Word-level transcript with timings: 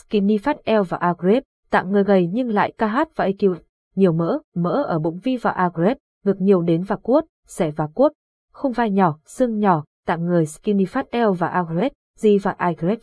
Skinny 0.00 0.36
Fat 0.36 0.54
L 0.80 0.82
và 0.88 0.96
Agrep 0.96 1.42
tạng 1.70 1.90
người 1.90 2.04
gầy 2.04 2.28
nhưng 2.32 2.48
lại 2.48 2.72
KH 2.78 2.96
và 3.16 3.26
AQ, 3.28 3.54
nhiều 3.94 4.12
mỡ, 4.12 4.38
mỡ 4.54 4.82
ở 4.82 4.98
bụng 4.98 5.18
vi 5.22 5.36
và 5.36 5.50
Agrep 5.50 5.96
ngực 6.24 6.40
nhiều 6.40 6.62
đến 6.62 6.82
và 6.82 6.96
cuốt, 6.96 7.24
xẻ 7.46 7.70
và 7.70 7.86
cuốt, 7.94 8.12
khung 8.52 8.72
vai 8.72 8.90
nhỏ, 8.90 9.18
xương 9.26 9.58
nhỏ, 9.58 9.84
tạng 10.06 10.24
người 10.24 10.46
Skinny 10.46 10.84
Fat 10.84 11.30
L 11.30 11.34
và 11.38 11.48
Agrep 11.48 11.92
di 12.16 12.38
G 12.38 12.42
và 12.42 12.50
Agrep 12.50 12.98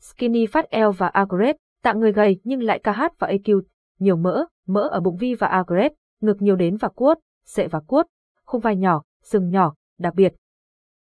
Skinny 0.00 0.46
Fat 0.46 0.90
L 0.90 0.92
và 0.98 1.08
Agrep 1.08 1.56
tạng 1.82 2.00
người 2.00 2.12
gầy 2.12 2.40
nhưng 2.44 2.62
lại 2.62 2.78
KH 2.78 3.00
và 3.18 3.28
AQ, 3.28 3.62
nhiều 3.98 4.16
mỡ, 4.16 4.44
mỡ 4.66 4.80
ở 4.80 5.00
bụng 5.00 5.16
vi 5.16 5.34
và 5.34 5.46
Agrep 5.46 5.92
ngực 6.20 6.42
nhiều 6.42 6.56
đến 6.56 6.76
và 6.76 6.88
cuốt, 6.88 7.18
xệ 7.44 7.68
và 7.68 7.80
cuốt, 7.80 8.06
khung 8.44 8.60
vai 8.60 8.76
nhỏ, 8.76 9.02
xương 9.22 9.50
nhỏ, 9.50 9.74
đặc 9.98 10.14
biệt. 10.14 10.34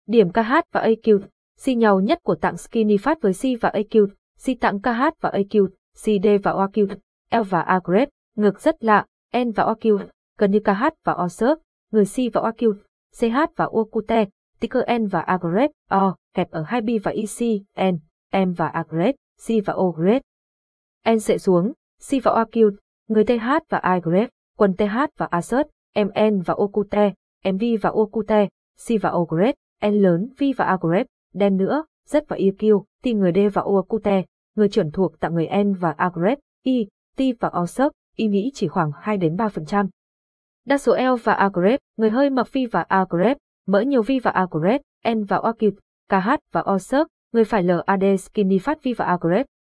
Điểm 0.07 0.33
KH 0.33 0.53
và 0.73 0.87
AQ, 0.87 1.21
si 1.57 1.75
nhau 1.75 2.01
nhất 2.01 2.19
của 2.23 2.35
tạng 2.35 2.57
Skinny 2.57 2.97
Fat 2.97 3.17
với 3.21 3.33
C 3.33 3.63
và 3.63 3.71
AQ, 3.75 4.07
Si 4.39 4.55
tặng 4.55 4.81
KH 4.81 5.21
và 5.21 5.31
AQ, 5.31 5.69
CD 6.05 6.27
và 6.43 6.53
OQ, 6.53 6.87
L 7.31 7.43
và 7.49 7.61
A 7.61 7.81
grade, 7.85 8.11
rất 8.61 8.85
lạ, 8.85 9.07
N 9.39 9.51
và 9.51 9.65
OQ, 9.65 9.99
gần 10.39 10.51
như 10.51 10.61
KH 10.61 10.85
và 11.05 11.13
O 11.13 11.29
người 11.91 12.05
C 12.05 12.35
và 12.35 12.41
OQ, 12.41 12.75
CH 13.21 13.57
và 13.57 13.65
O 13.65 13.83
ticker 14.61 14.83
N 15.01 15.07
và 15.07 15.21
A 15.21 15.39
grade, 15.41 15.73
O, 15.89 16.17
kẹp 16.35 16.51
ở 16.51 16.63
hai 16.63 16.81
B 16.81 16.89
và 17.03 17.11
EC, 17.11 17.63
N, 17.93 17.99
M 18.45 18.53
và 18.53 18.69
A 18.69 18.85
grade, 18.89 19.13
C 19.47 19.67
và 19.67 19.73
O 19.73 19.91
grade. 19.91 20.21
N 21.11 21.21
sẽ 21.21 21.39
xuống, 21.39 21.73
C 22.11 22.25
và 22.25 22.33
OQ, 22.33 22.71
người 23.09 23.25
TH 23.25 23.47
và 23.69 23.81
I 23.95 24.01
grade, 24.03 24.29
quần 24.57 24.75
TH 24.75 24.97
và 25.17 25.27
A 25.31 25.41
sớt, 25.41 25.67
MN 25.95 26.41
và 26.41 26.55
O 26.55 26.67
MV 27.53 27.65
và 27.83 27.91
O 27.91 28.05
C 28.87 29.03
và 29.03 29.11
O 29.11 29.25
grade, 29.25 29.55
N 29.87 29.95
lớn 29.95 30.29
V 30.39 30.43
và 30.57 30.65
A 30.65 30.77
grade, 30.81 31.05
đen 31.35 31.57
nữa, 31.57 31.85
rất 32.07 32.29
và 32.29 32.37
EQ, 32.37 32.85
T 33.05 33.07
người 33.07 33.33
D 33.33 33.39
và 33.53 33.63
O 33.63 33.83
cute, 33.83 34.25
người 34.55 34.69
chuẩn 34.69 34.91
thuộc 34.91 35.21
tặng 35.21 35.35
người 35.35 35.49
N 35.65 35.75
và 35.75 35.95
A 35.97 36.11
i, 36.25 36.35
Y, 36.63 36.87
T 37.17 37.41
và 37.41 37.49
O 37.49 37.67
sub, 37.67 37.93
Y 38.17 38.27
nghĩ 38.27 38.51
chỉ 38.55 38.69
khoảng 38.69 38.91
2 39.01 39.17
đến 39.17 39.37
3%. 39.37 39.89
Đa 40.65 40.79
số 40.79 40.97
L 40.97 41.15
và 41.25 41.33
A 41.33 41.51
người 41.97 42.11
hơi 42.11 42.31
mập 42.31 42.49
phi 42.49 42.67
và 42.67 42.83
A 42.89 43.05
mỡ 43.67 43.81
nhiều 43.81 44.03
vi 44.03 44.19
và 44.19 44.31
A 44.31 44.47
N 45.15 45.25
và 45.25 45.37
O 45.37 45.53
cute, 45.53 45.77
KH 46.09 46.29
và 46.53 46.61
O 46.61 46.79
sub, 46.79 47.07
người 47.33 47.45
phải 47.45 47.63
LAD 47.63 48.05
skinny 48.19 48.59
fat 48.59 48.77
vi 48.83 48.93
và 48.93 49.05
A 49.05 49.17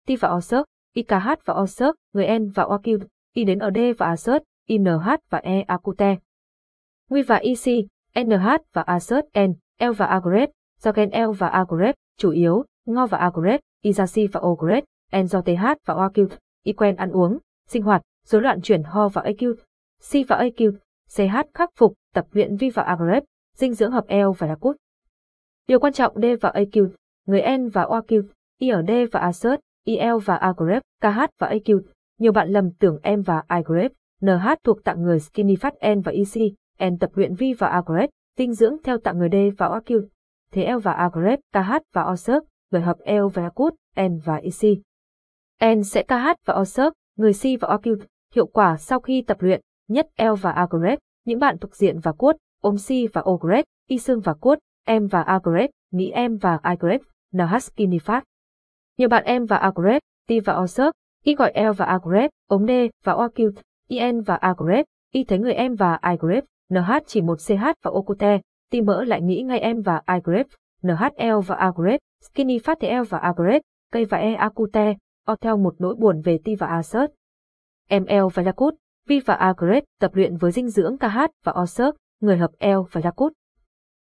T 0.07 0.11
và 0.19 0.29
O 0.29 0.41
sub, 0.41 0.65
IKH 0.93 1.27
và 1.45 1.53
O 1.53 1.65
sub, 1.65 1.95
người 2.13 2.39
N 2.39 2.49
và 2.49 2.63
O 2.63 2.77
cute, 2.77 3.07
Y 3.33 3.43
đến 3.43 3.59
OD 3.67 3.77
và 3.97 4.05
A 4.05 4.15
sub, 4.15 4.41
INH 4.67 5.07
và 5.29 5.37
E 5.37 5.61
acute. 5.61 6.17
Nguy 7.09 7.21
và 7.21 7.35
ic, 7.35 7.87
NH 8.15 8.47
và 8.73 8.81
assert, 8.81 9.25
N, 9.39 9.53
L 9.79 9.91
và 9.97 10.05
A 10.05 10.21
do 10.79 10.91
gen 10.91 11.09
L 11.09 11.31
và 11.37 11.47
A 11.47 11.65
chủ 12.17 12.29
yếu, 12.29 12.65
ngo 12.85 13.05
và 13.05 13.17
Agret, 13.17 13.61
Izasi 13.83 14.27
và 14.31 14.39
Ogret, 14.39 14.83
Enzo 15.11 15.41
TH 15.41 15.85
và 15.85 15.93
O 15.93 16.09
Y 16.63 16.73
quen 16.73 16.95
ăn 16.95 17.11
uống, 17.11 17.37
sinh 17.67 17.83
hoạt, 17.83 18.01
rối 18.25 18.41
loạn 18.41 18.61
chuyển 18.61 18.83
ho 18.83 19.09
và 19.09 19.21
acute, 19.21 19.63
si 19.99 20.23
và 20.23 20.35
acute, 20.35 20.77
CH 21.15 21.53
khắc 21.53 21.69
phục, 21.75 21.93
tập 22.13 22.25
luyện 22.31 22.55
vi 22.55 22.69
và 22.69 22.83
Agret, 22.83 23.23
dinh 23.55 23.73
dưỡng 23.73 23.91
hợp 23.91 24.05
L 24.07 24.31
và 24.37 24.47
Lacut. 24.47 24.75
Điều 25.67 25.79
quan 25.79 25.93
trọng 25.93 26.21
D 26.21 26.25
và 26.41 26.49
acute, 26.49 26.95
người 27.25 27.41
N 27.57 27.69
và 27.69 27.81
O 27.81 27.95
acute, 27.95 28.27
Y 28.59 28.69
ở 28.69 28.83
D 28.87 28.91
và 29.11 29.19
assert, 29.19 29.59
IL 29.85 30.17
và 30.25 30.35
A 30.35 30.53
KH 31.01 31.19
và 31.39 31.47
acute. 31.47 31.89
Nhiều 32.19 32.31
bạn 32.31 32.49
lầm 32.49 32.71
tưởng 32.71 32.99
M 33.03 33.21
và 33.21 33.43
I 33.49 33.87
NH 34.21 34.47
thuộc 34.63 34.83
tạng 34.83 35.01
người 35.01 35.19
skinny 35.19 35.55
fat 35.55 35.95
N 35.95 36.01
và 36.01 36.11
EC, 36.11 36.53
N 36.91 36.97
tập 36.97 37.09
luyện 37.13 37.35
vi 37.35 37.53
và 37.53 37.67
A 37.67 37.81
dinh 38.37 38.53
dưỡng 38.53 38.77
theo 38.83 38.97
tạng 38.97 39.17
người 39.17 39.29
D 39.31 39.35
và 39.57 39.67
O 39.67 39.73
acute 39.73 40.07
thế 40.51 40.71
L 40.73 40.77
và 40.77 40.93
A 40.93 41.09
KH 41.53 41.71
và 41.93 42.03
Osert, 42.11 42.43
người 42.73 42.81
hợp 42.81 42.97
eo 42.99 43.29
và 43.29 43.41
Yakut, 43.43 43.73
N 44.01 44.19
và 44.25 44.35
EC. 44.35 44.79
N 45.75 45.83
sẽ 45.83 46.03
KH 46.03 46.45
và 46.45 46.53
Osirk, 46.61 46.93
người 47.17 47.33
Si 47.33 47.57
và 47.57 47.67
O 47.67 47.77
hiệu 48.35 48.47
quả 48.47 48.77
sau 48.77 48.99
khi 48.99 49.21
tập 49.21 49.37
luyện, 49.39 49.61
nhất 49.87 50.07
El 50.15 50.33
và 50.41 50.51
Agret, 50.51 50.99
những 51.25 51.39
bạn 51.39 51.57
thuộc 51.57 51.75
diện 51.75 51.99
và 51.99 52.11
Cút, 52.11 52.35
ôm 52.61 52.77
Si 52.77 53.07
và 53.07 53.21
Ogret, 53.29 53.65
Y 53.87 53.97
xương 53.97 54.19
và 54.19 54.33
Cút, 54.33 54.59
Em 54.85 55.07
và 55.07 55.21
Agret, 55.21 55.69
nghĩ 55.91 56.11
Em 56.11 56.37
và 56.37 56.59
Agret, 56.61 57.01
NH 57.31 57.59
skinny. 57.59 57.97
Nhiều 58.97 59.09
bạn 59.09 59.23
Em 59.23 59.45
và 59.45 59.57
Agret, 59.57 60.01
Ti 60.27 60.39
T 60.39 60.45
và 60.45 60.57
Osirk, 60.57 60.91
Y 61.23 61.35
gọi 61.35 61.51
El 61.51 61.71
và 61.71 61.85
Agret, 61.85 62.31
ống 62.47 62.67
D 62.67 62.71
và 63.03 63.13
O 63.13 63.27
Q, 63.27 63.51
IN 63.87 64.21
và 64.21 64.35
Agret, 64.35 64.85
Y 65.11 65.23
thấy 65.23 65.39
người 65.39 65.53
Em 65.53 65.75
và 65.75 65.95
Agret, 65.95 66.45
NH 66.73 66.91
chỉ 67.05 67.21
một 67.21 67.37
CH 67.47 67.63
và 67.83 67.91
Okute, 67.91 68.39
Ti 68.71 68.81
mỡ 68.81 69.03
lại 69.03 69.21
nghĩ 69.21 69.41
ngay 69.41 69.59
em 69.59 69.81
và 69.81 70.01
I 70.07 70.43
NHL 70.83 71.39
và 71.47 71.55
Agrep. 71.55 71.99
Skinny 72.23 72.59
Fat 72.59 72.75
El 72.79 73.03
và 73.09 73.17
Agret, 73.17 73.61
cây 73.91 74.05
và 74.05 74.17
E 74.17 74.33
acute, 74.33 74.95
o 75.25 75.35
theo 75.35 75.57
một 75.57 75.75
nỗi 75.79 75.95
buồn 75.95 76.21
về 76.21 76.39
Ti 76.43 76.55
và 76.55 76.67
Assert. 76.67 77.11
Em 77.87 78.03
ML 78.03 78.27
và 78.33 78.43
Lakut, 78.43 78.73
Vi 79.07 79.19
và 79.19 79.33
Agret 79.33 79.83
tập 79.99 80.11
luyện 80.15 80.37
với 80.37 80.51
dinh 80.51 80.69
dưỡng 80.69 80.97
KH 80.97 81.17
và 81.43 81.53
Osert, 81.61 81.95
người 82.19 82.37
hợp 82.37 82.51
L 82.59 82.79
và 82.91 83.01
Lakut. 83.03 83.33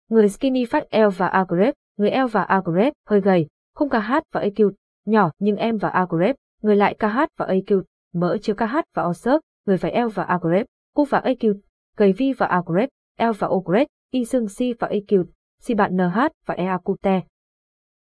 Người 0.10 0.30
Skinny 0.30 0.66
Fat 0.66 1.08
L 1.08 1.10
và 1.18 1.28
Agret, 1.28 1.74
người 1.98 2.12
L 2.12 2.26
và 2.32 2.44
Agret 2.44 2.94
hơi 3.08 3.22
gầy, 3.22 3.48
không 3.76 3.90
KH 3.90 4.12
và 4.32 4.42
AQ, 4.42 4.72
nhỏ 5.06 5.32
nhưng 5.40 5.56
em 5.56 5.78
và 5.78 5.90
Agret, 5.90 6.36
người 6.62 6.76
lại 6.76 6.96
KH 7.00 7.18
và 7.38 7.46
AQ, 7.46 7.82
mỡ 8.14 8.38
chưa 8.42 8.54
KH 8.54 8.76
và 8.96 9.04
Osert, 9.04 9.40
người 9.66 9.78
phải 9.78 10.02
L 10.02 10.08
và 10.14 10.24
Agret, 10.24 10.66
cu 10.96 11.06
và 11.06 11.20
AQ, 11.20 11.54
gầy 11.98 12.14
Vi 12.14 12.34
và 12.34 12.46
Agret, 12.46 12.90
El 13.18 13.30
L 13.30 13.34
và 13.40 13.48
Ogret, 13.48 13.88
Y 14.12 14.26
Dương 14.26 14.48
Si 14.48 14.74
và 14.80 14.88
AQ, 14.88 15.26
Si 15.62 15.74
bạn 15.74 15.98
NH 15.98 16.20
và 16.46 16.54
E 16.54 16.66
acute. 16.66 17.22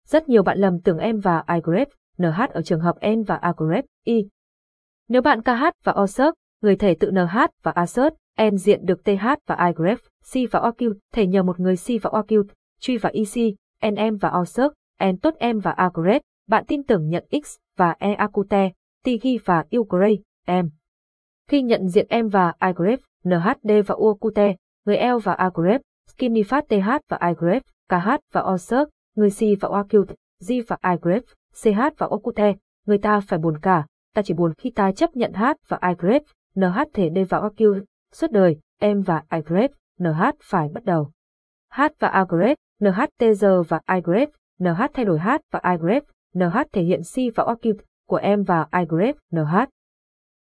Rất 0.07 0.29
nhiều 0.29 0.43
bạn 0.43 0.57
lầm 0.57 0.79
tưởng 0.79 0.97
em 0.97 1.19
và 1.19 1.43
igrep 1.53 1.87
NH 2.17 2.49
ở 2.49 2.61
trường 2.61 2.79
hợp 2.79 2.95
N 3.15 3.23
và 3.23 3.35
A 3.35 3.53
Y. 4.03 4.29
Nếu 5.09 5.21
bạn 5.21 5.41
KH 5.41 5.63
và 5.83 5.91
O 5.91 6.05
người 6.61 6.75
thể 6.75 6.95
tự 6.99 7.11
NH 7.11 7.37
và 7.63 7.71
A 7.71 7.85
N 8.49 8.57
diện 8.57 8.85
được 8.85 9.03
TH 9.03 9.25
và 9.47 9.65
igrep 9.65 9.99
C 10.33 10.51
và 10.51 10.59
OQ, 10.59 10.93
thể 11.13 11.27
nhờ 11.27 11.43
một 11.43 11.59
người 11.59 11.75
C 11.75 11.87
và 12.01 12.09
OQ, 12.09 12.43
truy 12.79 12.97
và 12.97 13.09
EC, 13.13 13.55
NM 13.91 14.17
và 14.17 14.29
O 14.29 14.43
N 15.11 15.17
tốt 15.17 15.35
M 15.53 15.59
và 15.59 15.71
A 15.71 15.89
bạn 16.47 16.65
tin 16.67 16.83
tưởng 16.83 17.09
nhận 17.09 17.25
X 17.43 17.55
và 17.77 17.95
E 17.99 18.13
acute, 18.13 18.69
T 19.05 19.07
và 19.45 19.63
U 19.71 19.87
M. 20.47 20.67
Khi 21.49 21.61
nhận 21.61 21.87
diện 21.87 22.07
M 22.23 22.27
và 22.27 22.53
igrep 22.61 22.99
NHD 23.23 23.71
và 23.87 23.95
U 23.95 24.17
người 24.85 24.97
L 24.97 25.17
và 25.23 25.33
Agrep, 25.33 25.53
grade, 25.53 25.81
Skinny 26.07 26.41
Fat 26.41 26.61
TH 26.61 26.89
và 27.09 27.19
igrep 27.27 27.63
KH 27.89 28.09
và 28.33 28.41
Osirk, 28.41 28.89
người 29.15 29.29
si 29.29 29.55
và 29.55 29.69
Ocute, 29.69 30.15
di 30.39 30.61
và 30.61 30.77
igrave, 30.83 31.25
CH 31.63 31.97
và 31.97 32.07
Ocute, 32.07 32.53
người 32.85 32.97
ta 32.97 33.19
phải 33.19 33.39
buồn 33.39 33.57
cả, 33.61 33.85
ta 34.13 34.21
chỉ 34.21 34.33
buồn 34.33 34.53
khi 34.57 34.69
ta 34.69 34.91
chấp 34.91 35.15
nhận 35.15 35.33
H 35.33 35.43
và 35.67 35.79
igrave, 35.87 36.25
NH 36.55 36.79
thể 36.93 37.09
D 37.15 37.17
và 37.29 37.37
Ocute, 37.37 37.79
suốt 38.13 38.31
đời, 38.31 38.59
em 38.79 39.01
và 39.01 39.23
igrave, 39.31 39.73
NH 39.99 40.23
phải 40.43 40.69
bắt 40.73 40.85
đầu. 40.85 41.11
H 41.69 41.81
và 41.99 42.25
iGrape, 42.29 42.55
NH 42.79 43.01
TG 43.19 43.45
và 43.67 43.79
igrave, 43.95 44.31
NH 44.59 44.81
thay 44.93 45.05
đổi 45.05 45.19
H 45.19 45.29
và 45.51 45.61
igrave, 45.71 46.05
NH 46.35 46.57
thể 46.71 46.81
hiện 46.81 47.01
C 47.01 47.35
và 47.35 47.43
Ocute 47.43 47.83
của 48.07 48.15
em 48.15 48.43
và 48.43 48.67
igrave, 48.79 49.13
NH. 49.35 49.55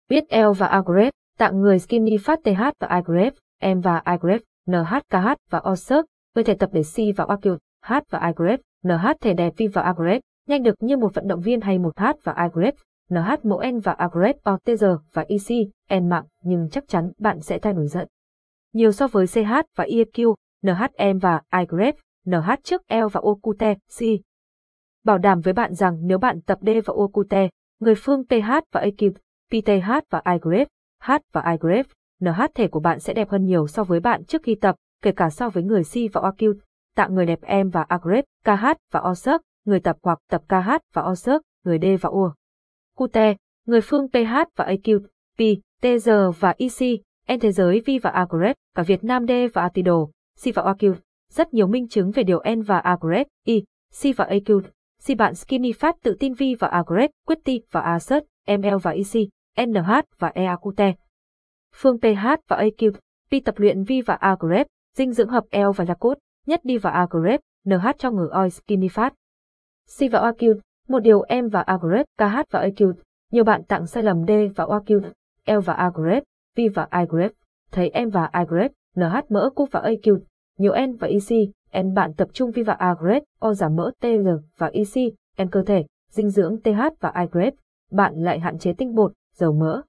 Biết 0.09 0.23
L 0.29 0.51
và 0.57 0.67
iGrape, 0.67 1.11
tặng 1.37 1.59
người 1.59 1.79
Skinny 1.79 2.17
phát 2.17 2.39
TH 2.43 2.61
và 2.79 2.95
igrave, 2.95 3.31
em 3.59 3.81
và 3.81 4.03
iGrape, 4.05 4.43
NHKH 4.67 5.27
và 5.49 5.61
OSERC, 5.71 6.05
người 6.35 6.43
thể 6.43 6.53
tập 6.53 6.69
để 6.73 6.81
C 6.81 7.17
và 7.17 7.25
OQ, 7.25 7.57
H 7.81 7.93
và 8.09 8.27
Igret, 8.27 8.61
NH 8.87 9.07
thể 9.21 9.33
đẹp 9.33 9.53
Vi 9.57 9.67
và 9.67 9.93
iGrade, 9.97 10.19
nhanh 10.47 10.63
được 10.63 10.75
như 10.79 10.97
một 10.97 11.13
vận 11.13 11.27
động 11.27 11.41
viên 11.41 11.61
hay 11.61 11.79
một 11.79 11.97
H 11.97 12.05
và 12.23 12.35
iGrade, 12.43 12.77
NH 13.09 13.45
mẫu 13.47 13.61
N 13.71 13.79
và 13.79 13.95
iGrade 13.99 14.39
OTG 14.51 14.85
và 15.13 15.25
EC, 15.27 15.67
N 16.01 16.09
mạng, 16.09 16.25
nhưng 16.43 16.69
chắc 16.71 16.87
chắn 16.87 17.11
bạn 17.17 17.39
sẽ 17.39 17.59
thay 17.59 17.73
đổi 17.73 17.87
giận. 17.87 18.07
Nhiều 18.73 18.91
so 18.91 19.07
với 19.07 19.27
CH 19.27 19.51
và 19.75 19.85
EQ, 19.85 20.35
NHM 20.63 21.17
và 21.21 21.41
Igret, 21.59 21.95
NH 22.25 22.51
trước 22.63 22.81
L 22.89 23.07
và 23.11 23.21
Okute, 23.23 23.73
C. 23.73 24.01
Bảo 25.03 25.17
đảm 25.17 25.41
với 25.41 25.53
bạn 25.53 25.73
rằng 25.73 25.97
nếu 26.01 26.17
bạn 26.17 26.41
tập 26.41 26.59
D 26.61 26.69
và 26.85 26.93
Okute, 26.97 27.49
người 27.79 27.95
phương 27.97 28.23
PH 28.27 28.51
và 28.71 28.81
AQ, 28.81 29.11
PTH 29.51 29.91
và 30.09 30.21
Igret, 30.33 30.67
H 31.03 31.11
và 31.31 31.51
Igret, 31.51 31.85
NH 32.19 32.41
thể 32.55 32.67
của 32.67 32.79
bạn 32.79 32.99
sẽ 32.99 33.13
đẹp 33.13 33.29
hơn 33.29 33.45
nhiều 33.45 33.67
so 33.67 33.83
với 33.83 33.99
bạn 33.99 34.25
trước 34.25 34.43
khi 34.43 34.55
tập, 34.55 34.75
kể 35.01 35.11
cả 35.11 35.29
so 35.29 35.49
với 35.49 35.63
người 35.63 35.83
C 35.83 36.13
và 36.13 36.21
OQ 36.21 36.53
tạng 36.99 37.15
người 37.15 37.25
đẹp 37.25 37.39
em 37.41 37.69
và 37.69 37.85
Agret, 37.87 38.25
KH 38.43 38.65
và 38.91 39.01
OSERC, 39.11 39.41
người 39.65 39.79
tập 39.79 39.97
hoặc 40.03 40.19
tập 40.29 40.41
KH 40.47 40.69
và 40.93 41.01
OSERC, 41.01 41.41
người 41.65 41.79
D 41.81 41.85
và 42.01 42.09
U. 42.09 42.29
Qt, 42.97 43.35
người 43.65 43.81
phương 43.81 44.07
PH 44.07 44.33
và 44.55 44.65
AQ, 44.65 44.99
P, 45.37 45.41
TG 45.81 46.09
và 46.39 46.55
EC, 46.57 46.99
N 47.35 47.39
thế 47.39 47.51
giới 47.51 47.81
V 47.87 47.89
và 48.03 48.09
agrep 48.09 48.55
cả 48.75 48.83
Việt 48.83 49.03
Nam 49.03 49.27
D 49.27 49.31
và 49.53 49.61
Atido, 49.61 50.05
C 50.43 50.55
và 50.55 50.63
AQ. 50.63 50.93
Rất 51.31 51.53
nhiều 51.53 51.67
minh 51.67 51.87
chứng 51.87 52.11
về 52.11 52.23
điều 52.23 52.41
N 52.55 52.61
và 52.61 52.79
Agrep, 52.79 53.27
I, 53.45 53.63
C 54.01 54.17
và 54.17 54.25
AQ. 54.25 54.61
C 55.07 55.17
bạn 55.17 55.35
Skinny 55.35 55.71
Fat 55.71 55.93
tự 56.03 56.15
tin 56.19 56.33
V 56.33 56.43
và 56.59 56.67
Agret, 56.67 57.11
Quitty 57.27 57.61
và 57.71 57.81
Assert, 57.81 58.25
ML 58.47 58.77
và 58.81 58.91
EC, 58.91 59.29
NH 59.67 59.91
và 60.19 60.31
EAQT. 60.35 60.93
Phương 61.75 61.99
PH 61.99 62.25
và 62.47 62.57
AQ, 62.57 62.91
vi 63.29 63.39
tập 63.39 63.55
luyện 63.57 63.83
V 63.83 63.91
và 64.05 64.13
agrep 64.13 64.67
dinh 64.95 65.13
dưỡng 65.13 65.29
hợp 65.29 65.43
L 65.51 65.71
và 65.75 65.85
Yakult, 65.87 66.17
nhất 66.49 66.59
đi 66.63 66.77
và 66.77 66.89
Agreb, 66.89 67.39
NH 67.65 67.87
cho 67.97 68.11
ngừa 68.11 68.29
oi 68.31 68.49
skinny 68.49 68.87
fat. 68.87 69.11
Si 69.87 70.07
và 70.07 70.31
AQ, 70.31 70.59
Một 70.87 70.99
điều 70.99 71.21
em 71.21 71.49
và 71.49 71.61
Agreb, 71.61 72.05
KH 72.17 72.51
và 72.51 72.67
AQ. 72.67 72.93
Nhiều 73.31 73.43
bạn 73.43 73.63
tặng 73.63 73.87
sai 73.87 74.03
lầm 74.03 74.25
D 74.27 74.31
và 74.55 74.65
OQ, 74.65 75.01
L 75.45 75.59
và 75.65 75.73
Agreb, 75.73 76.23
V 76.57 76.61
và 76.75 76.87
I. 76.91 77.27
Thấy 77.71 77.89
em 77.89 78.09
và 78.09 78.29
I 78.33 78.67
NH 78.95 79.15
mỡ 79.29 79.49
Q 79.55 79.65
và 79.71 79.81
AQ. 79.81 80.19
Nhiều 80.57 80.73
N 80.87 80.95
và 80.95 81.07
EC, 81.07 81.49
N 81.83 81.93
bạn 81.93 82.13
tập 82.13 82.27
trung 82.33 82.51
V 82.51 82.59
và 82.65 82.73
Agreb, 82.73 83.23
O 83.39 83.53
giảm 83.53 83.75
mỡ 83.75 83.91
TL 84.01 84.29
và 84.57 84.67
EC, 84.67 85.13
N 85.43 85.49
cơ 85.51 85.63
thể, 85.63 85.85
dinh 86.09 86.29
dưỡng 86.29 86.61
TH 86.61 86.81
và 86.99 87.27
I. 87.33 87.49
Bạn 87.91 88.13
lại 88.15 88.39
hạn 88.39 88.57
chế 88.57 88.73
tinh 88.73 88.95
bột, 88.95 89.13
dầu 89.35 89.53
mỡ. 89.53 89.81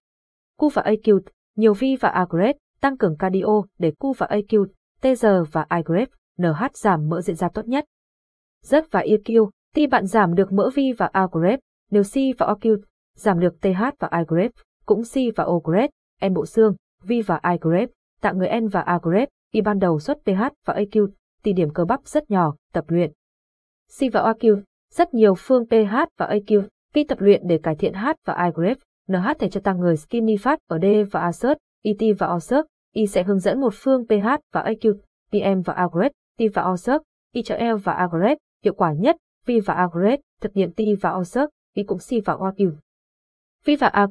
Cu 0.58 0.68
và 0.68 0.82
AQ, 0.82 1.20
nhiều 1.56 1.74
V 1.74 1.84
và 2.00 2.08
Agreb, 2.08 2.56
tăng 2.80 2.96
cường 2.96 3.16
cardio 3.16 3.62
để 3.78 3.92
Cu 3.98 4.12
và 4.12 4.26
AQ, 4.26 4.66
TG 5.00 5.26
và 5.52 5.66
I 5.70 6.04
NH 6.40 6.64
giảm 6.74 7.08
mỡ 7.08 7.20
diễn 7.20 7.36
ra 7.36 7.48
tốt 7.54 7.68
nhất. 7.68 7.84
rất 8.62 8.90
và 8.90 9.00
EQ, 9.00 9.50
thì 9.74 9.86
bạn 9.86 10.06
giảm 10.06 10.34
được 10.34 10.52
mỡ 10.52 10.70
vi 10.74 10.92
và 10.92 11.06
A 11.12 11.26
grade, 11.32 11.58
nếu 11.90 12.02
C 12.02 12.38
và 12.38 12.46
OQ, 12.46 12.78
giảm 13.16 13.40
được 13.40 13.60
TH 13.60 13.82
và 13.98 14.08
I 14.12 14.24
grade, 14.28 14.50
cũng 14.86 15.02
C 15.02 15.36
và 15.36 15.44
O 15.44 15.58
grade, 15.64 15.88
N 16.28 16.34
bộ 16.34 16.46
xương, 16.46 16.74
V 17.02 17.12
và 17.26 17.40
I 17.50 17.56
grade, 17.60 17.86
tặng 18.20 18.38
người 18.38 18.60
N 18.60 18.68
và 18.68 18.80
A 18.80 18.98
grade, 19.02 19.26
Y 19.52 19.60
ban 19.60 19.78
đầu 19.78 20.00
xuất 20.00 20.18
PH 20.24 20.42
và 20.64 20.74
AQ, 20.74 21.08
T 21.42 21.48
điểm 21.56 21.70
cơ 21.70 21.84
bắp 21.84 22.06
rất 22.06 22.30
nhỏ, 22.30 22.54
tập 22.72 22.84
luyện. 22.88 23.12
C 23.98 24.12
và 24.12 24.22
OQ, 24.22 24.62
rất 24.94 25.14
nhiều 25.14 25.34
phương 25.38 25.66
PH 25.66 25.94
và 26.18 26.26
AQ, 26.26 26.62
khi 26.94 27.04
tập 27.04 27.18
luyện 27.20 27.42
để 27.46 27.58
cải 27.62 27.76
thiện 27.76 27.94
H 27.94 28.06
và 28.24 28.44
I 28.44 28.50
grade, 28.54 28.80
NH 29.08 29.38
thể 29.38 29.48
cho 29.48 29.60
tăng 29.60 29.78
người 29.78 29.96
skinny 29.96 30.36
fat 30.36 30.56
ở 30.68 30.78
D 30.78 30.84
và 31.10 31.20
A 31.20 31.30
ET 31.82 32.18
và 32.18 32.26
assert 32.26 32.66
Y 32.94 33.06
sẽ 33.06 33.22
hướng 33.22 33.38
dẫn 33.38 33.60
một 33.60 33.74
phương 33.76 34.06
PH 34.06 34.26
và 34.52 34.62
AQ, 34.62 34.94
PM 35.30 35.60
và 35.64 35.74
A 35.74 35.88
grade, 35.92 36.12
Ti 36.40 36.48
và 36.48 36.64
Osirk, 36.72 37.02
Israel 37.32 37.76
Y 37.76 37.82
và 37.84 37.92
A 37.92 38.08
hiệu 38.64 38.74
quả 38.74 38.92
nhất, 38.92 39.16
Vi 39.46 39.60
và 39.60 39.74
A 39.74 39.86
thực 40.40 40.52
hiện 40.52 40.72
Ti 40.72 40.94
và 41.00 41.10
Osirk, 41.10 41.50
Vi 41.74 41.82
cũng 41.82 41.98
si 41.98 42.20
và 42.20 42.34
OQ. 42.34 42.72
Vi 43.64 43.76
và 43.76 43.86
A 43.86 44.06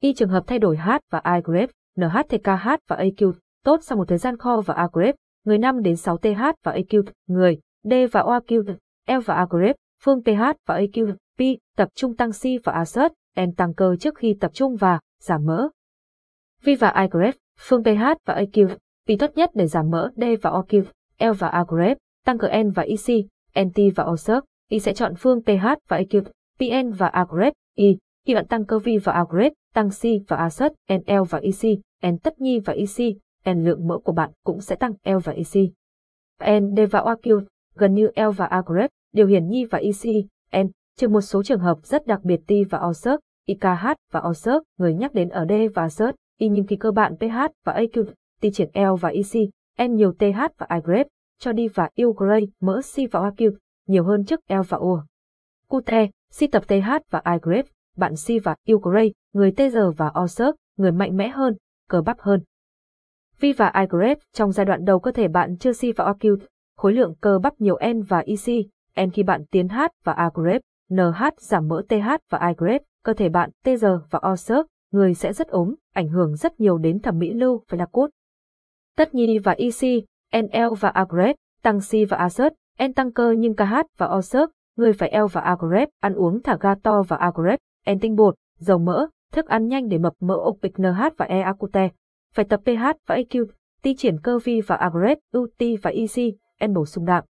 Y 0.00 0.14
trường 0.14 0.28
hợp 0.28 0.44
thay 0.46 0.58
đổi 0.58 0.76
H 0.76 0.90
và 1.10 1.22
I 1.24 1.66
NHTKH 1.96 2.00
NH 2.00 2.38
KH 2.44 2.68
và 2.88 2.96
AQ, 2.96 3.32
tốt 3.64 3.80
sau 3.82 3.98
một 3.98 4.08
thời 4.08 4.18
gian 4.18 4.36
kho 4.36 4.60
và 4.60 4.74
A 4.74 4.88
người 5.44 5.58
5 5.58 5.82
đến 5.82 5.96
6 5.96 6.18
TH 6.18 6.40
và 6.62 6.72
AQ, 6.72 7.02
người 7.26 7.58
D 7.82 7.92
và 8.12 8.22
OQ, 8.22 8.74
L 9.06 9.20
và 9.24 9.34
A 9.34 9.46
phương 10.02 10.22
th 10.22 10.28
và 10.66 10.78
AQ, 10.78 11.12
P, 11.38 11.40
tập 11.76 11.88
trung 11.94 12.16
tăng 12.16 12.30
C 12.30 12.64
và 12.64 12.72
A 12.72 12.84
N 13.46 13.52
tăng 13.52 13.74
cơ 13.74 13.96
trước 14.00 14.14
khi 14.18 14.36
tập 14.40 14.50
trung 14.54 14.76
và 14.76 15.00
giảm 15.20 15.46
mỡ. 15.46 15.68
Vi 16.62 16.74
và 16.74 17.08
I 17.12 17.30
phương 17.58 17.84
th 17.84 17.88
và 18.24 18.34
AQ, 18.34 18.76
vì 19.06 19.16
tốt 19.16 19.30
nhất 19.34 19.50
để 19.54 19.66
giảm 19.66 19.90
mỡ 19.90 20.10
D 20.16 20.22
và 20.42 20.50
OQ, 20.50 20.84
L 21.20 21.32
và 21.38 21.48
Agreb, 21.48 21.96
tăng 22.24 22.38
cỡ 22.38 22.48
N 22.62 22.70
và 22.70 22.82
EC, 22.82 23.26
NT 23.66 23.80
và 23.96 24.04
O 24.04 24.16
Y 24.70 24.80
sẽ 24.80 24.94
chọn 24.94 25.14
phương 25.18 25.42
Th 25.44 25.50
và 25.88 26.00
AQ, 26.00 26.22
PN 26.58 26.92
và 26.92 27.06
Agreb, 27.06 27.52
Y, 27.74 27.86
Y, 27.86 27.98
khi 28.26 28.34
bạn 28.34 28.46
tăng 28.46 28.64
cơ 28.64 28.78
V 28.78 28.88
và 29.04 29.12
Agreb, 29.12 29.52
tăng 29.74 29.90
C 29.90 30.28
và 30.28 30.36
A 30.36 30.48
NL 30.94 31.22
và 31.30 31.38
EC, 31.38 31.78
N 32.06 32.18
tất 32.18 32.40
nhi 32.40 32.58
và 32.58 32.72
EC, 32.72 33.16
N 33.54 33.64
lượng 33.64 33.88
mỡ 33.88 33.98
của 33.98 34.12
bạn 34.12 34.30
cũng 34.44 34.60
sẽ 34.60 34.76
tăng 34.76 34.92
L 35.04 35.16
và 35.24 35.32
EC. 35.32 35.70
N, 36.60 36.74
D 36.76 36.80
và 36.90 37.00
OQ, 37.00 37.42
gần 37.74 37.94
như 37.94 38.10
L 38.16 38.30
và 38.36 38.46
Agreb, 38.46 38.90
điều 39.12 39.26
hiển 39.26 39.48
nhi 39.48 39.64
và 39.64 39.78
EC, 39.78 40.24
N, 40.64 40.70
trừ 40.96 41.08
một 41.08 41.20
số 41.20 41.42
trường 41.42 41.60
hợp 41.60 41.78
rất 41.82 42.06
đặc 42.06 42.20
biệt 42.24 42.40
T 42.46 42.52
và 42.70 42.78
O 42.78 42.92
IKH 43.46 43.86
và 44.12 44.20
O 44.20 44.32
người 44.78 44.94
nhắc 44.94 45.14
đến 45.14 45.28
ở 45.28 45.46
D 45.48 45.52
và 45.74 45.88
search, 45.88 46.16
Y 46.38 46.48
nhưng 46.48 46.66
khi 46.66 46.76
cơ 46.76 46.90
bạn 46.90 47.16
pH 47.16 47.36
và 47.64 47.72
AQ, 47.72 48.04
T 48.40 48.46
triển 48.52 48.70
L 48.74 48.94
và 49.00 49.08
EC, 49.08 49.48
N 49.86 49.94
nhiều 49.94 50.12
TH 50.12 50.40
và 50.58 50.66
I 50.70 50.80
grade, 50.84 51.08
cho 51.38 51.52
đi 51.52 51.68
và 51.68 51.90
U 51.96 52.12
grade, 52.12 52.46
mỡ 52.60 52.82
si 52.82 53.06
và 53.06 53.20
OQ, 53.20 53.52
nhiều 53.86 54.04
hơn 54.04 54.24
trước 54.24 54.40
L 54.48 54.54
và 54.68 54.78
O. 54.78 55.06
Cute, 55.68 56.10
si 56.30 56.46
tập 56.46 56.62
TH 56.68 56.90
và 57.10 57.22
I 57.24 57.38
grade, 57.42 57.68
bạn 57.96 58.16
si 58.16 58.38
và 58.38 58.56
U 58.68 58.78
grade, 58.78 59.10
người 59.32 59.52
TG 59.52 59.78
và 59.96 60.08
O 60.08 60.26
người 60.76 60.92
mạnh 60.92 61.16
mẽ 61.16 61.28
hơn, 61.28 61.56
cơ 61.88 62.00
bắp 62.00 62.20
hơn. 62.20 62.40
vi 63.40 63.52
và 63.52 63.72
I 63.80 63.86
grade, 63.90 64.20
trong 64.32 64.52
giai 64.52 64.66
đoạn 64.66 64.84
đầu 64.84 65.00
cơ 65.00 65.10
thể 65.10 65.28
bạn 65.28 65.56
chưa 65.56 65.72
si 65.72 65.92
và 65.92 66.04
OQ, 66.04 66.36
khối 66.76 66.92
lượng 66.92 67.14
cơ 67.20 67.38
bắp 67.38 67.60
nhiều 67.60 67.78
N 67.92 68.02
và 68.02 68.18
EC, 68.18 68.66
N 69.06 69.10
khi 69.10 69.22
bạn 69.22 69.44
tiến 69.50 69.68
H 69.68 69.80
và 70.04 70.12
A 70.12 70.30
grade, 70.34 70.60
NH 70.90 71.22
giảm 71.38 71.68
mỡ 71.68 71.82
TH 71.88 72.08
và 72.30 72.48
I 72.48 72.54
grade, 72.56 72.84
cơ 73.04 73.12
thể 73.12 73.28
bạn 73.28 73.50
TG 73.64 73.86
và 74.10 74.18
O 74.18 74.36
người 74.90 75.14
sẽ 75.14 75.32
rất 75.32 75.48
ốm, 75.48 75.74
ảnh 75.94 76.08
hưởng 76.08 76.36
rất 76.36 76.60
nhiều 76.60 76.78
đến 76.78 77.00
thẩm 77.00 77.18
mỹ 77.18 77.32
lưu 77.32 77.62
và 77.68 77.78
lạc 77.78 77.88
cốt. 77.92 78.10
Tất 78.98 79.14
nhi 79.14 79.38
và 79.38 79.52
EC, 79.52 80.04
NL 80.36 80.74
và 80.80 80.88
Agret, 80.88 81.36
tăng 81.62 81.80
si 81.80 82.04
và 82.04 82.16
Azert, 82.16 82.50
en 82.78 82.94
tăng 82.94 83.12
cơ 83.12 83.34
nhưng 83.38 83.54
KH 83.54 83.74
và 83.98 84.06
Osert, 84.06 84.50
người 84.76 84.92
phải 84.92 85.12
L 85.20 85.24
và 85.32 85.40
Agret, 85.40 85.88
ăn 86.00 86.14
uống 86.14 86.42
thả 86.42 86.56
ga 86.60 86.74
to 86.82 87.02
và 87.08 87.16
Agret, 87.16 87.58
en 87.84 88.00
tinh 88.00 88.16
bột, 88.16 88.34
dầu 88.58 88.78
mỡ, 88.78 89.06
thức 89.32 89.46
ăn 89.46 89.66
nhanh 89.66 89.88
để 89.88 89.98
mập 89.98 90.12
mỡ 90.20 90.34
opic 90.34 90.78
NH 90.80 91.02
và 91.16 91.26
E 91.26 91.40
acute, 91.40 91.88
phải 92.34 92.44
tập 92.44 92.60
pH 92.64 92.84
và 93.06 93.16
EQ, 93.16 93.46
ti 93.82 93.94
triển 93.96 94.20
cơ 94.22 94.38
vi 94.44 94.60
và 94.60 94.76
Agret, 94.76 95.18
UT 95.36 95.80
và 95.82 95.90
EC, 95.90 96.34
en 96.58 96.74
bổ 96.74 96.86
sung 96.86 97.04
đạm. 97.04 97.24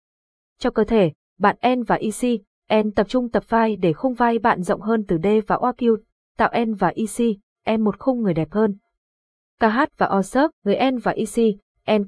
Cho 0.58 0.70
cơ 0.70 0.84
thể, 0.84 1.12
bạn 1.38 1.56
en 1.60 1.82
và 1.82 1.94
EC, 1.94 2.40
en 2.68 2.90
tập 2.90 3.08
trung 3.08 3.30
tập 3.30 3.42
vai 3.48 3.76
để 3.76 3.92
khung 3.92 4.14
vai 4.14 4.38
bạn 4.38 4.62
rộng 4.62 4.80
hơn 4.80 5.04
từ 5.08 5.18
D 5.22 5.26
và 5.46 5.56
OQ, 5.56 5.96
tạo 6.36 6.48
en 6.52 6.74
và 6.74 6.88
EC, 6.88 7.36
em 7.64 7.84
một 7.84 7.98
khung 7.98 8.22
người 8.22 8.34
đẹp 8.34 8.48
hơn. 8.50 8.76
KH 9.60 9.78
và 9.96 10.06
O 10.06 10.22
người 10.64 10.76
N 10.90 10.99
và 10.99 11.12
EC, 11.12 11.56
N 11.99 12.02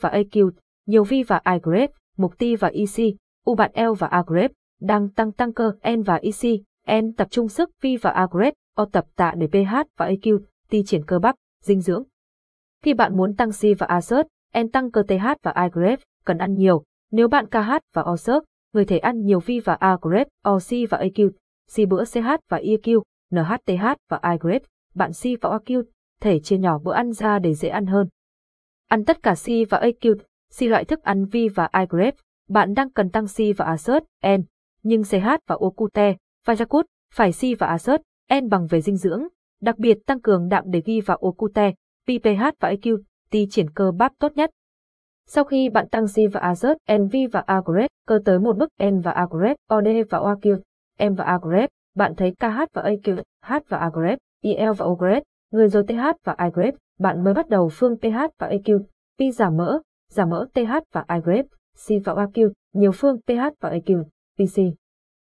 và 0.00 0.10
AQ, 0.10 0.50
nhiều 0.86 1.04
Vi 1.04 1.22
và 1.22 1.40
Igrep, 1.52 1.90
mục 2.16 2.38
Ti 2.38 2.56
và 2.56 2.68
EC, 2.68 3.14
U 3.44 3.54
bạn 3.54 3.70
L 3.74 3.92
và 3.98 4.06
Agrep, 4.06 4.50
đang 4.80 5.08
tăng 5.08 5.32
tăng 5.32 5.52
cơ 5.52 5.72
N 5.96 6.02
và 6.02 6.16
EC, 6.16 6.60
N 7.02 7.12
tập 7.12 7.28
trung 7.30 7.48
sức 7.48 7.70
Vi 7.80 7.96
và 7.96 8.10
Agrep, 8.10 8.54
O 8.76 8.84
tập 8.84 9.04
tạ 9.16 9.34
để 9.38 9.46
pH 9.46 9.74
và 9.96 10.10
AQ, 10.10 10.38
T 10.70 10.74
triển 10.86 11.04
cơ 11.06 11.18
bắp, 11.18 11.36
dinh 11.62 11.80
dưỡng. 11.80 12.04
Khi 12.82 12.94
bạn 12.94 13.16
muốn 13.16 13.36
tăng 13.36 13.50
C 13.50 13.78
và 13.78 13.86
Asert, 13.86 14.26
N 14.58 14.68
tăng 14.68 14.90
cơ 14.90 15.02
TH 15.08 15.26
và 15.42 15.54
Igrep, 15.62 16.00
cần 16.24 16.38
ăn 16.38 16.54
nhiều. 16.54 16.84
Nếu 17.10 17.28
bạn 17.28 17.46
KH 17.46 17.70
và 17.94 18.02
O 18.02 18.16
người 18.72 18.84
thể 18.84 18.98
ăn 18.98 19.20
nhiều 19.24 19.40
Vi 19.40 19.60
và 19.60 19.74
Agrep, 19.74 20.26
OC 20.26 20.30
O 20.42 20.58
C 20.58 20.70
và 20.90 20.98
AQ, 20.98 21.30
C 21.76 21.88
bữa 21.88 22.04
CH 22.04 22.28
và 22.48 22.58
EQ, 22.58 23.02
NHTH 23.30 23.84
và 24.08 24.20
Igrep, 24.32 24.62
bạn 24.94 25.10
C 25.10 25.40
và 25.40 25.50
OQ, 25.50 25.82
thể 26.20 26.40
chia 26.40 26.58
nhỏ 26.58 26.78
bữa 26.78 26.92
ăn 26.92 27.12
ra 27.12 27.38
để 27.38 27.54
dễ 27.54 27.68
ăn 27.68 27.86
hơn. 27.86 28.08
Ăn 28.88 29.04
tất 29.04 29.22
cả 29.22 29.34
C 29.34 29.46
và 29.70 29.80
AQ, 29.80 30.14
C 30.58 30.62
loại 30.62 30.84
thức 30.84 31.02
ăn 31.02 31.24
V 31.24 31.36
và 31.54 31.68
I 31.78 32.10
bạn 32.48 32.74
đang 32.74 32.90
cần 32.90 33.10
tăng 33.10 33.26
C 33.26 33.56
và 33.56 33.64
assert, 33.64 34.04
N, 34.26 34.42
nhưng 34.82 35.02
CH 35.04 35.26
và 35.46 35.56
Okute, 35.60 36.16
và 36.46 36.54
Jakut, 36.54 36.82
phải 37.14 37.30
C 37.32 37.58
và 37.58 37.66
assert, 37.66 38.02
N 38.40 38.48
bằng 38.48 38.66
về 38.66 38.80
dinh 38.80 38.96
dưỡng, 38.96 39.22
đặc 39.60 39.78
biệt 39.78 39.98
tăng 40.06 40.20
cường 40.20 40.48
đạm 40.48 40.64
để 40.66 40.82
ghi 40.84 41.00
vào 41.00 41.16
Okute, 41.16 41.72
PPH 42.06 42.42
và 42.60 42.70
AQ, 42.70 42.98
T 43.30 43.36
triển 43.50 43.70
cơ 43.70 43.92
bắp 43.92 44.12
tốt 44.18 44.32
nhất. 44.32 44.50
Sau 45.26 45.44
khi 45.44 45.68
bạn 45.68 45.88
tăng 45.88 46.06
C 46.06 46.32
và 46.32 46.40
assert, 46.40 46.78
NV 46.92 47.16
và 47.32 47.42
A 47.46 47.60
cơ 48.06 48.18
tới 48.24 48.38
một 48.38 48.56
mức 48.56 48.68
N 48.84 49.00
và 49.00 49.10
A 49.10 49.22
OD 49.74 49.86
và 50.10 50.18
OQ, 50.18 50.60
M 50.98 51.14
và 51.14 51.24
A 51.24 51.38
bạn 51.94 52.14
thấy 52.16 52.34
KH 52.34 52.58
và 52.72 52.82
AQ, 52.82 53.22
H 53.42 53.52
và 53.68 53.78
A 53.78 53.90
grade, 53.92 54.16
IL 54.42 54.70
và 54.76 54.86
O 54.86 54.94
người 55.50 55.68
rồi 55.68 55.84
TH 55.88 56.24
và 56.24 56.36
igrep 56.44 56.74
bạn 56.98 57.24
mới 57.24 57.34
bắt 57.34 57.48
đầu 57.48 57.68
phương 57.72 57.96
pH 57.96 58.18
và 58.38 58.48
AQ, 58.48 58.82
pi 59.18 59.32
giảm 59.32 59.56
mỡ, 59.56 59.80
giảm 60.10 60.30
mỡ 60.30 60.46
TH 60.54 60.72
và 60.92 61.04
igrep 61.14 61.46
C 61.86 62.04
và 62.04 62.14
AQ, 62.14 62.50
nhiều 62.72 62.92
phương 62.92 63.20
pH 63.20 63.60
và 63.60 63.70
AQ, 63.70 64.04
PC. 64.36 64.60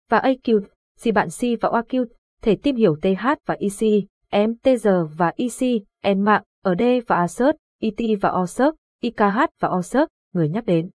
Và 0.08 0.18
AQ, 0.18 0.60
C 1.04 1.14
bạn 1.14 1.28
C 1.28 1.60
và 1.60 1.68
AQ, 1.68 2.06
thể 2.42 2.56
tìm 2.62 2.76
hiểu 2.76 2.96
TH 3.02 3.26
và 3.46 3.56
EC, 3.60 4.04
MTG 4.48 4.78
TG 4.78 4.88
và 5.16 5.32
EC, 5.36 5.82
N 6.14 6.20
mạng, 6.20 6.42
ở 6.62 6.74
D 6.78 6.82
và 7.06 7.16
ASERT, 7.16 7.56
IT 7.78 8.18
và 8.20 8.30
OSERT, 8.42 8.74
IKH 9.00 9.38
và 9.60 9.68
OSERT, 9.68 10.08
người 10.32 10.48
nhắc 10.48 10.64
đến. 10.66 10.90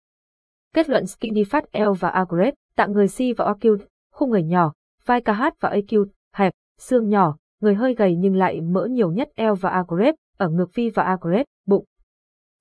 Kết 0.75 0.89
luận 0.89 1.07
Skinny 1.07 1.43
Fat 1.43 1.63
L 1.73 1.93
và 2.01 2.09
agrep 2.09 2.55
tặng 2.77 2.93
người 2.93 3.09
C 3.09 3.19
và 3.37 3.53
AQ, 3.53 3.79
khung 4.13 4.31
người 4.31 4.43
nhỏ, 4.43 4.73
vai 5.07 5.21
KH 5.21 5.43
và 5.61 5.71
AQ, 5.71 6.07
hẹp, 6.35 6.53
xương 6.79 7.09
nhỏ, 7.09 7.37
người 7.63 7.75
hơi 7.75 7.95
gầy 7.95 8.17
nhưng 8.17 8.37
lại 8.37 8.61
mỡ 8.61 8.87
nhiều 8.91 9.11
nhất 9.11 9.29
eo 9.35 9.55
và 9.55 9.71
Agrep 9.71 10.15
ở 10.39 10.49
ngực 10.49 10.73
phi 10.73 10.91
và 10.91 11.03
Agrep 11.03 11.47
bụng. 11.67 11.85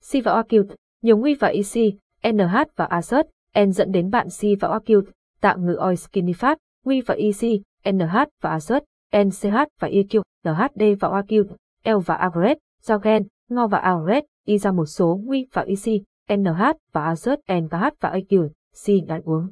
Si 0.01 0.22
và 0.22 0.34
acute, 0.34 0.75
nhiều 1.01 1.17
nguy 1.17 1.34
và 1.34 1.48
EC, 1.48 1.93
NH 2.34 2.55
và 2.75 2.86
ASET, 2.86 3.25
N 3.60 3.72
dẫn 3.72 3.91
đến 3.91 4.10
bạn 4.10 4.29
Si 4.29 4.55
và 4.55 4.67
acute, 4.67 5.12
tạm 5.41 5.65
ngự 5.65 5.74
oi 5.74 5.96
skinny 5.96 6.31
fat, 6.31 6.55
nguy 6.86 7.01
và 7.01 7.15
EC, 7.15 7.62
NH 7.93 8.15
và 8.41 8.50
ASET, 8.50 8.84
NCH 9.25 9.55
và 9.79 9.88
EQ, 9.88 10.22
NHD 10.43 10.84
và 11.00 11.10
acute, 11.10 11.55
L 11.86 11.98
và 12.05 12.15
Agrep 12.15 12.58
do 12.81 12.98
gen, 12.98 13.27
ngo 13.50 13.67
và 13.67 13.77
Agrep 13.77 14.24
y 14.46 14.58
ra 14.58 14.72
một 14.72 14.86
số 14.86 15.20
nguy 15.24 15.48
và 15.53 15.62
EC, 15.62 16.01
NH 16.38 16.62
và 16.91 17.03
ASET, 17.03 17.39
N 17.53 17.67
và 17.67 17.91
AQ, 18.01 18.50
C 18.86 19.08
đã 19.08 19.22
uống. 19.24 19.48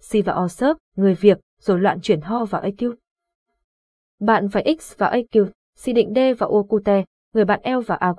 Si 0.00 0.22
và 0.22 0.32
O 0.32 0.48
người 0.96 1.14
Việt, 1.14 1.38
rồi 1.60 1.80
loạn 1.80 2.00
chuyển 2.00 2.20
ho 2.20 2.44
và 2.44 2.60
AQ. 2.60 2.94
Bạn 4.26 4.48
phải 4.48 4.76
X 4.80 4.98
và 4.98 5.10
AQ, 5.10 5.46
si 5.76 5.92
định 5.92 6.12
D 6.14 6.18
và 6.38 6.46
Okute, 6.46 7.04
người 7.34 7.44
bạn 7.44 7.60
L 7.64 7.80
và 7.86 7.94
A 7.94 8.12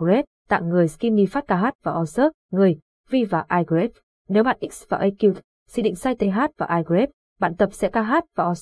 tặng 0.50 0.70
người 0.70 0.88
Skinny 0.88 1.26
phát 1.26 1.48
KH 1.48 1.66
và 1.84 1.92
O 1.92 2.06
người 2.52 2.80
V 3.10 3.16
và 3.30 3.46
I. 3.50 3.88
Nếu 4.30 4.44
bạn 4.44 4.58
X 4.72 4.84
và 4.90 4.98
AQ, 4.98 5.34
si 5.68 5.82
định 5.82 5.96
sai 5.96 6.16
TH 6.16 6.40
và 6.58 6.84
I 6.90 7.06
bạn 7.40 7.56
tập 7.56 7.70
sẽ 7.74 7.90
KH 7.90 8.12
và 8.36 8.44
O 8.44 8.54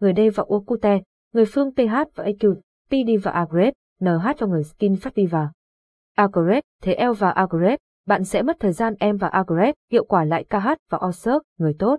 người 0.00 0.12
D 0.16 0.20
và 0.34 0.44
Okute, 0.48 1.00
người 1.32 1.44
Phương 1.44 1.74
PH 1.74 1.94
và 2.14 2.24
AQ, 2.24 2.54
PD 2.88 3.22
và 3.22 3.30
Agrep, 3.30 3.74
NH 4.00 4.28
cho 4.38 4.46
người 4.46 4.64
Skin 4.64 4.96
Phát 4.96 5.12
và 5.30 5.50
Agrep, 6.16 6.64
thế 6.82 6.96
L 7.06 7.12
và 7.18 7.30
Agrep, 7.30 7.78
bạn 8.06 8.24
sẽ 8.24 8.42
mất 8.42 8.56
thời 8.60 8.72
gian 8.72 8.94
em 8.98 9.16
và 9.16 9.28
Agrep, 9.28 9.74
hiệu 9.92 10.04
quả 10.04 10.24
lại 10.24 10.44
KH 10.44 10.68
và 10.90 10.98
Osert, 11.08 11.38
người 11.58 11.74
tốt. 11.78 11.96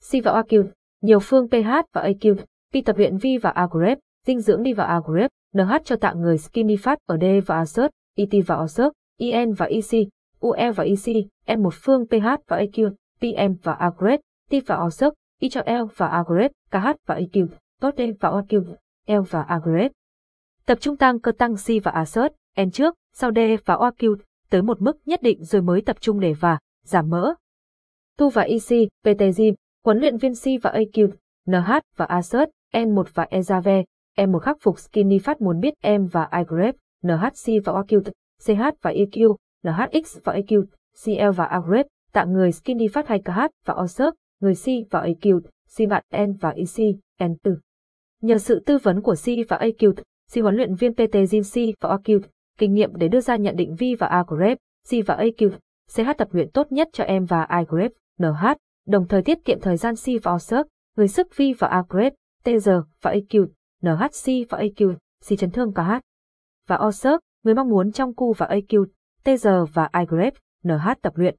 si 0.00 0.20
và 0.20 0.42
AQ, 0.42 0.64
nhiều 1.02 1.18
phương 1.22 1.48
PH 1.48 1.68
và 1.92 2.02
AQ, 2.02 2.36
P 2.74 2.84
tập 2.84 2.96
luyện 2.96 3.16
V 3.16 3.26
và 3.42 3.50
Agrep, 3.50 3.98
dinh 4.26 4.40
dưỡng 4.40 4.62
đi 4.62 4.72
vào 4.72 4.86
Agrep, 4.86 5.30
NH 5.52 5.72
cho 5.84 5.96
tạng 5.96 6.20
người 6.20 6.38
Skinny 6.38 6.76
Fat 6.76 6.96
ở 7.06 7.16
D 7.20 7.24
và 7.46 7.56
Assert, 7.56 7.90
ET 8.16 8.28
và 8.46 8.56
Osert, 8.56 8.92
In 9.18 9.52
và 9.52 9.66
EC, 9.66 10.08
UE 10.40 10.72
và 10.72 10.84
EC, 10.84 11.16
M 11.58 11.62
một 11.62 11.74
phương 11.74 12.06
PH 12.06 12.26
và 12.48 12.56
EQ, 12.58 12.90
PM 13.20 13.54
và 13.62 13.72
Agrep, 13.72 14.20
T 14.50 14.54
và 14.66 14.76
Osert, 14.84 15.12
I 15.40 15.48
cho 15.48 15.62
L 15.66 15.84
và 15.96 16.06
Agrep, 16.06 16.50
KH 16.70 16.86
và 17.06 17.14
EQ, 17.14 17.46
tốt 17.80 17.94
D 17.98 18.00
và 18.20 18.30
OQ, 18.30 18.64
L 19.06 19.22
và 19.30 19.42
Agrep. 19.42 19.92
Tập 20.66 20.78
trung 20.80 20.96
tăng 20.96 21.20
cơ 21.20 21.32
tăng 21.32 21.54
C 21.54 21.84
và 21.84 21.90
Assert, 21.90 22.32
N 22.62 22.70
trước, 22.70 22.94
sau 23.12 23.30
D 23.32 23.38
và 23.64 23.74
OQ, 23.74 24.16
tới 24.50 24.62
một 24.62 24.82
mức 24.82 24.98
nhất 25.06 25.22
định 25.22 25.44
rồi 25.44 25.62
mới 25.62 25.82
tập 25.82 25.96
trung 26.00 26.20
để 26.20 26.32
và, 26.32 26.58
giảm 26.84 27.10
mỡ. 27.10 27.34
Tu 28.18 28.30
và 28.30 28.42
EC, 28.42 28.88
PT 29.02 29.20
Gym, 29.36 29.54
huấn 29.84 29.98
luyện 29.98 30.16
viên 30.16 30.34
C 30.34 30.62
và 30.62 30.70
AQ, 30.70 31.08
NH 31.46 31.70
và 31.96 32.04
Assert, 32.04 32.50
N1 32.72 33.04
và 33.14 33.26
Ezave, 33.30 33.84
Em 34.20 34.32
một 34.32 34.38
khắc 34.38 34.56
phục 34.60 34.78
Skinny 34.78 35.18
Fat 35.18 35.34
muốn 35.40 35.60
biết 35.60 35.74
em 35.82 36.06
và 36.06 36.28
iGrep, 36.38 36.74
NHC 37.02 37.64
và 37.64 37.72
Acute, 37.72 38.12
CH 38.46 38.62
và 38.82 38.92
EQ, 38.92 39.36
NHX 39.62 40.18
và 40.24 40.32
eq 40.32 40.64
CL 41.04 41.30
và 41.36 41.44
Agrep, 41.44 41.86
tặng 42.12 42.32
người 42.32 42.52
Skinny 42.52 42.86
Fat 42.86 43.02
hay 43.06 43.18
KH 43.18 43.40
và 43.64 43.74
Osert, 43.74 44.14
người 44.40 44.54
C 44.54 44.90
và 44.90 45.02
eq 45.02 45.40
C 45.76 45.88
bạn 45.88 46.04
N 46.16 46.32
và 46.32 46.50
EC, 46.50 46.96
N4. 47.18 47.56
Nhờ 48.22 48.38
sự 48.38 48.62
tư 48.66 48.78
vấn 48.82 49.02
của 49.02 49.14
C 49.14 49.26
và 49.48 49.58
AQ, 49.58 49.92
C 50.34 50.42
huấn 50.42 50.56
luyện 50.56 50.74
viên 50.74 50.94
PT 50.94 51.12
Gym 51.30 51.42
C 51.42 51.80
và 51.80 51.96
AQ, 51.96 52.20
kinh 52.58 52.74
nghiệm 52.74 52.96
để 52.96 53.08
đưa 53.08 53.20
ra 53.20 53.36
nhận 53.36 53.56
định 53.56 53.74
V 53.74 53.82
và 53.98 54.06
Agrep, 54.06 54.58
C 54.90 55.06
và 55.06 55.16
AQ, 55.16 55.50
CH 55.94 56.18
tập 56.18 56.28
luyện 56.32 56.50
tốt 56.50 56.72
nhất 56.72 56.88
cho 56.92 57.04
em 57.04 57.24
và 57.24 57.48
iGrep, 57.58 57.92
NH, 58.18 58.46
đồng 58.86 59.08
thời 59.08 59.22
tiết 59.22 59.44
kiệm 59.44 59.60
thời 59.60 59.76
gian 59.76 59.94
C 59.94 60.22
và 60.22 60.32
Osert, 60.32 60.66
người 60.96 61.08
sức 61.08 61.36
V 61.36 61.42
và 61.58 61.68
Agrep, 61.68 62.12
TG 62.44 62.70
và 63.02 63.12
AQ, 63.12 63.46
NHC 63.82 64.48
và 64.48 64.58
AQ, 64.58 64.94
si 65.20 65.36
chấn 65.36 65.50
thương 65.50 65.72
KH. 65.72 65.90
Và 66.66 66.78
Osert, 66.86 67.18
người 67.44 67.54
mong 67.54 67.68
muốn 67.68 67.92
trong 67.92 68.14
cu 68.14 68.32
và 68.32 68.46
AQ, 68.46 68.86
TG 69.24 69.48
và 69.72 69.90
iGrep, 70.00 70.34
NH 70.64 70.88
tập 71.02 71.12
luyện. 71.16 71.36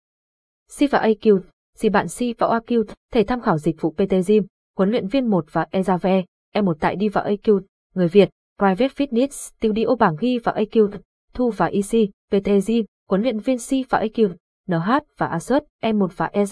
si 0.70 0.88
và 0.88 1.00
AQ, 1.00 1.40
si 1.76 1.90
bạn 1.90 2.08
si 2.08 2.34
và 2.38 2.48
OAQ, 2.48 2.84
thể 3.12 3.24
tham 3.24 3.42
khảo 3.42 3.58
dịch 3.58 3.82
vụ 3.82 3.92
PT 3.92 4.14
Gym, 4.28 4.46
huấn 4.78 4.90
luyện 4.90 5.08
viên 5.08 5.28
1 5.28 5.46
và 5.52 5.68
Ezave, 5.72 6.24
E1 6.56 6.74
tại 6.80 6.96
đi 6.96 7.10
và 7.10 7.24
AQ, 7.24 7.62
người 7.94 8.08
Việt, 8.08 8.30
Private 8.58 8.88
Fitness 8.88 9.28
Studio 9.28 9.96
bảng 10.00 10.16
ghi 10.20 10.40
và 10.44 10.52
AQ, 10.52 10.90
Thu 11.34 11.50
và 11.50 11.66
EC, 11.66 12.10
PT 12.30 12.68
Gym, 12.68 12.86
huấn 13.10 13.22
luyện 13.22 13.40
viên 13.40 13.58
si 13.58 13.86
và 13.90 14.00
AQ, 14.00 14.30
NH 14.68 14.90
và 15.18 15.28
Assert, 15.28 15.64
E1 15.84 16.08
và 16.08 16.30
Ezave. 16.34 16.46